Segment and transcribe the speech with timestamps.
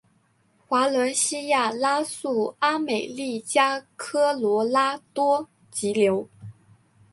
[0.67, 6.27] 华伦西亚拉素阿美利加科罗拉多急流